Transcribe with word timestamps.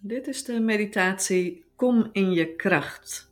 Dit 0.00 0.26
is 0.26 0.44
de 0.44 0.60
meditatie 0.60 1.64
Kom 1.76 2.08
in 2.12 2.32
je 2.32 2.54
kracht. 2.54 3.30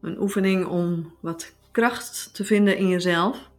Een 0.00 0.20
oefening 0.20 0.66
om 0.66 1.14
wat 1.20 1.54
kracht 1.70 2.34
te 2.34 2.44
vinden 2.44 2.76
in 2.76 2.88
jezelf. 2.88 3.50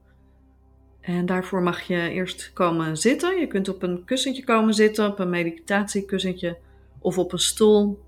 En 1.01 1.25
daarvoor 1.25 1.61
mag 1.61 1.81
je 1.81 2.09
eerst 2.09 2.53
komen 2.53 2.97
zitten. 2.97 3.39
Je 3.39 3.47
kunt 3.47 3.69
op 3.69 3.83
een 3.83 4.05
kussentje 4.05 4.43
komen 4.43 4.73
zitten, 4.73 5.07
op 5.07 5.19
een 5.19 5.29
meditatiekussentje 5.29 6.57
of 6.99 7.17
op 7.17 7.31
een 7.31 7.39
stoel. 7.39 7.99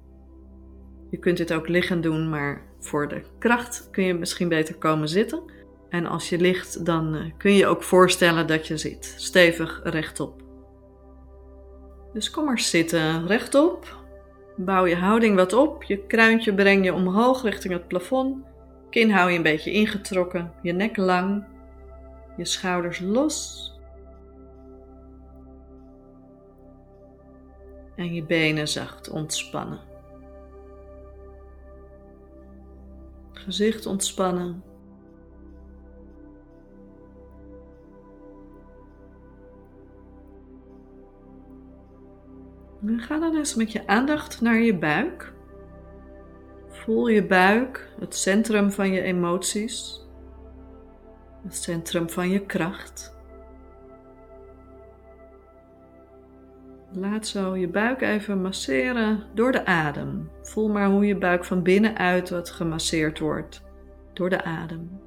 Je 1.09 1.17
kunt 1.17 1.37
dit 1.37 1.53
ook 1.53 1.67
liggend 1.67 2.03
doen, 2.03 2.29
maar 2.29 2.65
voor 2.79 3.07
de 3.07 3.21
kracht 3.39 3.87
kun 3.91 4.03
je 4.03 4.13
misschien 4.13 4.49
beter 4.49 4.75
komen 4.75 5.09
zitten. 5.09 5.43
En 5.89 6.05
als 6.05 6.29
je 6.29 6.37
ligt, 6.37 6.85
dan 6.85 7.15
eh, 7.15 7.31
kun 7.37 7.51
je 7.51 7.57
je 7.57 7.67
ook 7.67 7.83
voorstellen 7.83 8.47
dat 8.47 8.67
je 8.67 8.77
zit, 8.77 9.13
stevig 9.17 9.81
rechtop. 9.83 10.41
Dus 12.13 12.29
kom 12.29 12.45
maar 12.45 12.59
zitten, 12.59 13.27
rechtop. 13.27 13.99
Bouw 14.55 14.85
je 14.85 14.95
houding 14.95 15.35
wat 15.35 15.53
op. 15.53 15.83
Je 15.83 16.05
kruintje 16.05 16.53
breng 16.53 16.85
je 16.85 16.93
omhoog 16.93 17.43
richting 17.43 17.73
het 17.73 17.87
plafond. 17.87 18.45
Kin 18.89 19.11
hou 19.11 19.29
je 19.29 19.37
een 19.37 19.43
beetje 19.43 19.71
ingetrokken. 19.71 20.51
Je 20.61 20.73
nek 20.73 20.97
lang. 20.97 21.45
Je 22.37 22.45
schouders 22.45 22.99
los. 22.99 23.69
En 27.95 28.13
je 28.13 28.23
benen 28.23 28.67
zacht 28.67 29.09
ontspannen. 29.09 29.79
Gezicht 33.31 33.85
ontspannen. 33.85 34.63
En 42.85 42.99
ga 42.99 43.19
dan 43.19 43.35
eens 43.35 43.55
met 43.55 43.71
je 43.71 43.87
aandacht 43.87 44.41
naar 44.41 44.59
je 44.59 44.77
buik. 44.77 45.33
Voel 46.67 47.07
je 47.07 47.25
buik, 47.25 47.89
het 47.99 48.15
centrum 48.15 48.71
van 48.71 48.91
je 48.91 49.01
emoties, 49.01 50.07
het 51.43 51.55
centrum 51.55 52.09
van 52.09 52.29
je 52.29 52.45
kracht. 52.45 53.19
Laat 56.93 57.27
zo 57.27 57.55
je 57.55 57.67
buik 57.67 58.01
even 58.01 58.41
masseren 58.41 59.23
door 59.33 59.51
de 59.51 59.65
adem. 59.65 60.29
Voel 60.41 60.69
maar 60.69 60.89
hoe 60.89 61.05
je 61.05 61.17
buik 61.17 61.45
van 61.45 61.63
binnenuit 61.63 62.29
wat 62.29 62.49
gemasseerd 62.49 63.19
wordt 63.19 63.63
door 64.13 64.29
de 64.29 64.43
adem. 64.43 65.00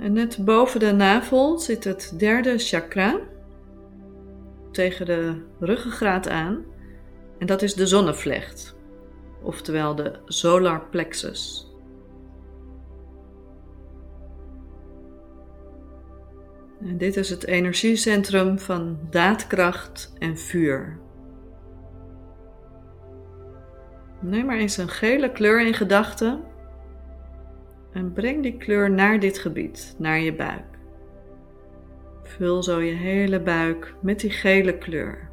En 0.00 0.12
net 0.12 0.44
boven 0.44 0.80
de 0.80 0.92
navel 0.92 1.58
zit 1.58 1.84
het 1.84 2.14
derde 2.16 2.58
chakra, 2.58 3.18
tegen 4.70 5.06
de 5.06 5.42
ruggengraat 5.58 6.28
aan. 6.28 6.64
En 7.38 7.46
dat 7.46 7.62
is 7.62 7.74
de 7.74 7.86
zonnevlecht, 7.86 8.76
oftewel 9.42 9.94
de 9.94 10.12
solar 10.24 10.86
plexus. 10.90 11.68
En 16.80 16.98
dit 16.98 17.16
is 17.16 17.30
het 17.30 17.46
energiecentrum 17.46 18.58
van 18.58 18.98
daadkracht 19.10 20.12
en 20.18 20.38
vuur. 20.38 20.98
Neem 24.20 24.46
maar 24.46 24.58
eens 24.58 24.76
een 24.76 24.88
gele 24.88 25.32
kleur 25.32 25.66
in 25.66 25.74
gedachten 25.74 26.49
en 27.92 28.12
breng 28.12 28.42
die 28.42 28.56
kleur 28.56 28.90
naar 28.90 29.20
dit 29.20 29.38
gebied, 29.38 29.94
naar 29.98 30.20
je 30.20 30.34
buik. 30.34 30.78
Vul 32.22 32.62
zo 32.62 32.80
je 32.80 32.92
hele 32.92 33.40
buik 33.40 33.94
met 34.00 34.20
die 34.20 34.30
gele 34.30 34.78
kleur. 34.78 35.29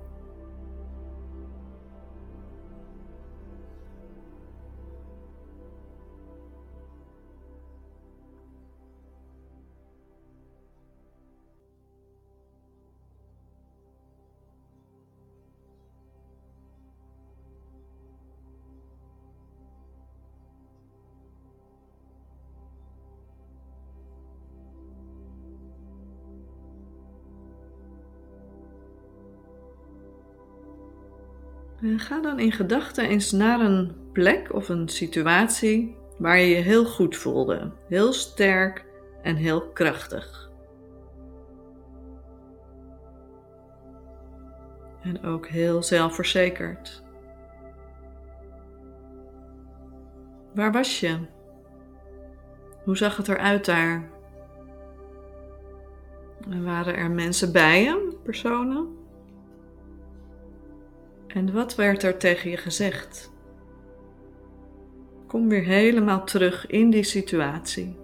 En 31.88 32.00
ga 32.00 32.22
dan 32.22 32.40
in 32.40 32.52
gedachten 32.52 33.08
eens 33.08 33.32
naar 33.32 33.60
een 33.60 33.96
plek 34.12 34.54
of 34.54 34.70
een 34.70 34.90
situatie 34.90 35.98
waar 36.18 36.40
je 36.40 36.48
je 36.48 36.62
heel 36.62 36.86
goed 36.86 37.18
voelde, 37.18 37.72
heel 37.88 38.14
sterk 38.14 38.86
en 39.22 39.36
heel 39.36 39.70
krachtig. 39.70 40.52
En 45.02 45.24
ook 45.24 45.48
heel 45.48 45.84
zelfverzekerd. 45.84 47.04
Waar 50.54 50.72
was 50.72 51.00
je? 51.00 51.20
Hoe 52.84 52.98
zag 52.98 53.18
het 53.18 53.28
eruit 53.28 53.66
daar? 53.66 54.10
En 56.50 56.64
waren 56.64 56.96
er 56.96 57.12
mensen 57.12 57.52
bij 57.52 57.84
je, 57.84 58.18
personen? 58.24 58.97
En 61.38 61.54
wat 61.54 61.76
werd 61.76 62.04
er 62.04 62.18
tegen 62.18 62.50
je 62.50 62.58
gezegd? 62.58 63.32
Kom 65.28 65.50
weer 65.50 65.64
helemaal 65.64 66.26
terug 66.26 66.68
in 66.68 66.90
die 66.90 67.04
situatie. 67.04 67.96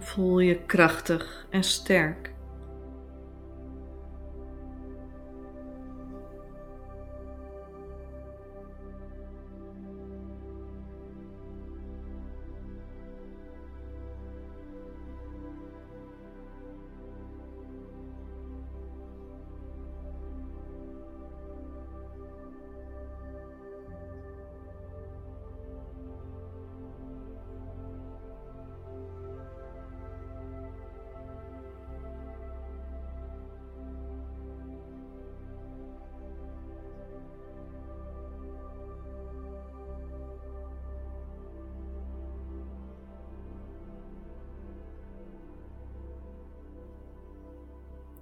Voel 0.00 0.38
je 0.38 0.58
krachtig 0.66 1.46
en 1.50 1.62
sterk. 1.62 2.33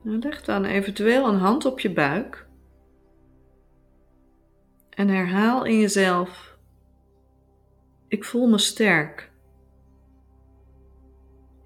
Leg 0.03 0.45
dan 0.45 0.65
eventueel 0.65 1.29
een 1.29 1.39
hand 1.39 1.65
op 1.65 1.81
je 1.81 1.93
buik. 1.93 2.47
En 4.91 5.09
herhaal 5.09 5.65
in 5.65 5.79
jezelf: 5.79 6.59
Ik 8.09 8.25
voel 8.25 8.49
me 8.49 8.59
sterk. 8.59 9.31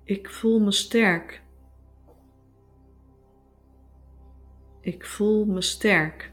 Ik 0.05 0.31
voel 0.31 0.61
me 0.61 0.73
sterk. 0.73 1.43
Ik 4.81 5.07
voel 5.07 5.45
me 5.45 5.63
sterk. 5.63 6.33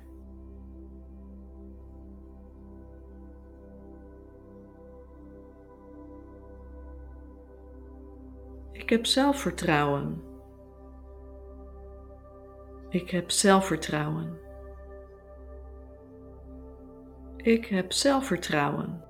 Ik 8.72 8.90
heb 8.90 9.06
zelfvertrouwen. 9.06 10.33
Ik 12.94 13.10
heb 13.10 13.32
zelfvertrouwen. 13.32 14.40
Ik 17.38 17.66
heb 17.66 17.92
zelfvertrouwen. 17.92 19.04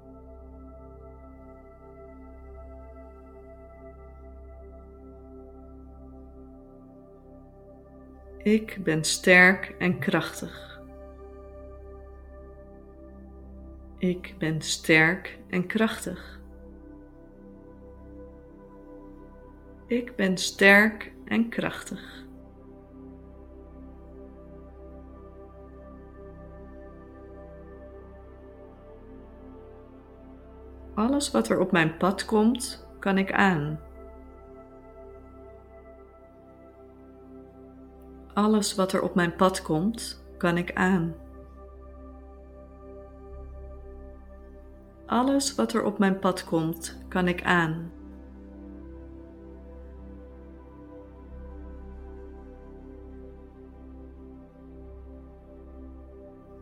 Ik 8.37 8.83
ben 8.83 9.03
sterk 9.03 9.75
en 9.79 9.99
krachtig. 9.99 10.81
Ik 13.97 14.35
ben 14.37 14.61
sterk 14.61 15.39
en 15.49 15.67
krachtig. 15.67 16.41
Ik 19.87 20.15
ben 20.15 20.37
sterk 20.37 21.13
en 21.25 21.49
krachtig. 21.49 22.23
Alles 31.23 31.35
wat 31.35 31.49
er 31.49 31.59
op 31.59 31.71
mijn 31.71 31.97
pad 31.97 32.25
komt, 32.25 32.87
kan 32.99 33.17
ik 33.17 33.31
aan. 33.31 33.79
Alles 38.33 38.75
wat 38.75 38.93
er 38.93 39.01
op 39.01 39.15
mijn 39.15 39.35
pad 39.35 39.61
komt, 39.61 40.23
kan 40.37 40.57
ik 40.57 40.73
aan. 40.73 41.15
Alles 45.05 45.55
wat 45.55 45.73
er 45.73 45.83
op 45.83 45.97
mijn 45.97 46.19
pad 46.19 46.43
komt, 46.43 46.97
kan 47.07 47.27
ik 47.27 47.43
aan. 47.43 47.91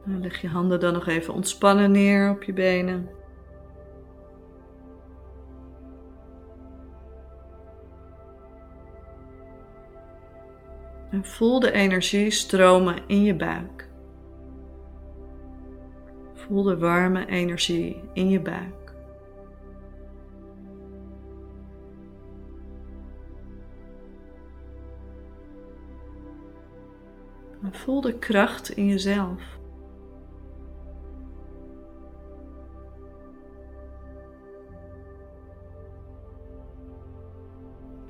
leg 0.04 0.42
je 0.42 0.48
handen 0.48 0.80
dan 0.80 0.94
nog 0.94 1.08
even 1.08 1.34
ontspannen 1.34 1.92
neer 1.92 2.30
op 2.30 2.44
je 2.44 2.54
benen. 2.54 3.21
En 11.12 11.26
voel 11.26 11.60
de 11.60 11.72
energie 11.72 12.30
stromen 12.30 13.08
in 13.08 13.24
je 13.24 13.36
buik. 13.36 13.90
Voel 16.34 16.64
de 16.64 16.78
warme 16.78 17.26
energie 17.26 18.04
in 18.14 18.30
je 18.30 18.40
buik. 18.40 18.94
En 27.64 27.74
voel 27.74 28.02
de 28.02 28.20
kracht 28.20 28.70
in 28.70 28.88
jezelf. 28.88 29.60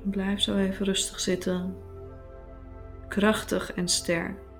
Blijf 0.02 0.40
zo 0.40 0.56
even 0.56 0.84
rustig 0.84 1.20
zitten, 1.20 1.76
krachtig 3.12 3.72
en 3.74 3.88
sterk. 3.88 4.51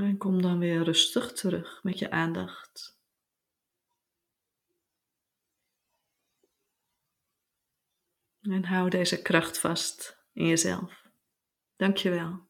En 0.00 0.16
kom 0.16 0.42
dan 0.42 0.58
weer 0.58 0.82
rustig 0.82 1.32
terug 1.32 1.82
met 1.82 1.98
je 1.98 2.10
aandacht. 2.10 2.98
En 8.40 8.64
hou 8.64 8.90
deze 8.90 9.22
kracht 9.22 9.58
vast 9.58 10.18
in 10.32 10.46
jezelf. 10.46 11.02
Dank 11.76 11.96
je 11.96 12.10
wel. 12.10 12.42